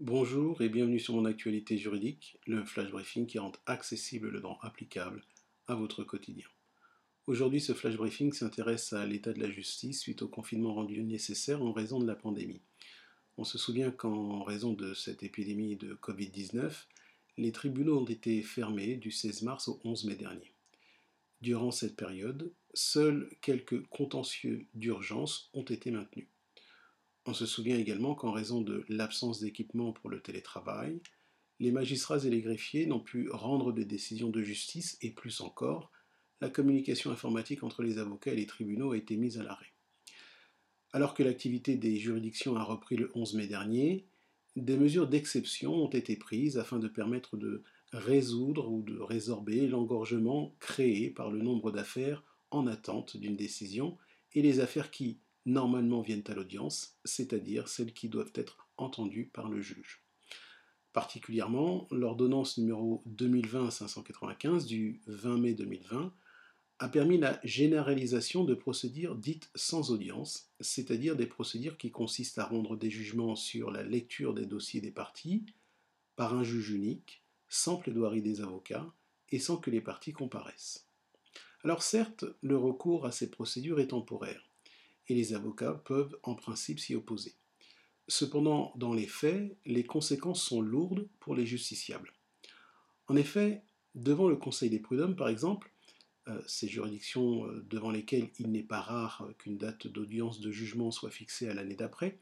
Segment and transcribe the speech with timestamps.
[0.00, 4.58] Bonjour et bienvenue sur mon actualité juridique, le flash briefing qui rend accessible le droit
[4.60, 5.22] applicable
[5.68, 6.48] à votre quotidien.
[7.28, 11.62] Aujourd'hui, ce flash briefing s'intéresse à l'état de la justice suite au confinement rendu nécessaire
[11.62, 12.60] en raison de la pandémie.
[13.36, 16.72] On se souvient qu'en raison de cette épidémie de Covid-19,
[17.36, 20.54] les tribunaux ont été fermés du 16 mars au 11 mai dernier.
[21.40, 26.26] Durant cette période, seuls quelques contentieux d'urgence ont été maintenus.
[27.26, 31.00] On se souvient également qu'en raison de l'absence d'équipement pour le télétravail,
[31.58, 35.90] les magistrats et les greffiers n'ont pu rendre des décisions de justice et plus encore,
[36.40, 39.72] la communication informatique entre les avocats et les tribunaux a été mise à l'arrêt.
[40.92, 44.06] Alors que l'activité des juridictions a repris le 11 mai dernier,
[44.56, 47.62] des mesures d'exception ont été prises afin de permettre de
[47.92, 53.96] résoudre ou de résorber l'engorgement créé par le nombre d'affaires en attente d'une décision
[54.34, 59.48] et les affaires qui, normalement viennent à l'audience, c'est-à-dire celles qui doivent être entendues par
[59.48, 60.02] le juge.
[60.92, 66.14] Particulièrement, l'ordonnance numéro 2020-595 du 20 mai 2020
[66.78, 72.44] a permis la généralisation de procédures dites sans audience, c'est-à-dire des procédures qui consistent à
[72.44, 75.46] rendre des jugements sur la lecture des dossiers des parties
[76.16, 78.92] par un juge unique, sans plaidoirie des avocats
[79.30, 80.88] et sans que les parties comparaissent.
[81.62, 84.50] Alors certes, le recours à ces procédures est temporaire,
[85.08, 87.34] et les avocats peuvent en principe s'y opposer.
[88.08, 92.12] Cependant, dans les faits, les conséquences sont lourdes pour les justiciables.
[93.08, 93.62] En effet,
[93.94, 95.70] devant le Conseil des prud'hommes, par exemple,
[96.28, 100.90] euh, ces juridictions euh, devant lesquelles il n'est pas rare qu'une date d'audience de jugement
[100.90, 102.18] soit fixée à l'année d'après,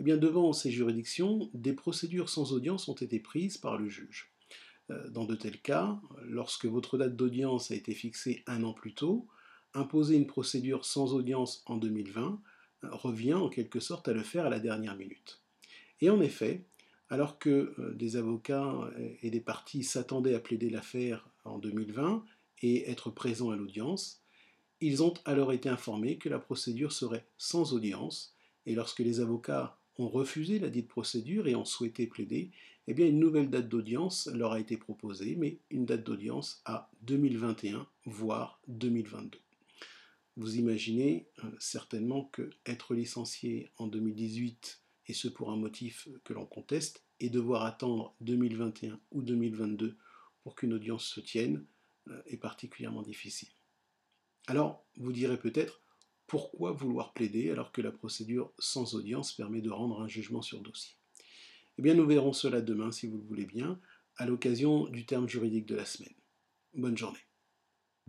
[0.00, 4.32] eh bien devant ces juridictions, des procédures sans audience ont été prises par le juge.
[4.90, 8.94] Euh, dans de tels cas, lorsque votre date d'audience a été fixée un an plus
[8.94, 9.28] tôt,
[9.74, 12.40] imposer une procédure sans audience en 2020
[12.84, 15.42] euh, revient en quelque sorte à le faire à la dernière minute.
[16.00, 16.64] Et en effet,
[17.08, 18.90] alors que euh, des avocats
[19.22, 22.24] et des parties s'attendaient à plaider l'affaire en 2020
[22.62, 24.24] et être présents à l'audience,
[24.80, 28.36] ils ont alors été informés que la procédure serait sans audience,
[28.66, 32.50] et lorsque les avocats ont refusé la dite procédure et ont souhaité plaider,
[32.86, 36.90] eh bien une nouvelle date d'audience leur a été proposée, mais une date d'audience à
[37.02, 39.38] 2021, voire 2022.
[40.36, 46.32] Vous imaginez euh, certainement que être licencié en 2018, et ce pour un motif que
[46.32, 49.96] l'on conteste, et devoir attendre 2021 ou 2022
[50.42, 51.64] pour qu'une audience se tienne,
[52.08, 53.48] euh, est particulièrement difficile.
[54.46, 55.80] Alors, vous direz peut-être,
[56.26, 60.60] pourquoi vouloir plaider alors que la procédure sans audience permet de rendre un jugement sur
[60.60, 60.96] dossier?
[61.78, 63.80] Eh bien, nous verrons cela demain, si vous le voulez bien,
[64.16, 66.14] à l'occasion du terme juridique de la semaine.
[66.74, 67.18] Bonne journée.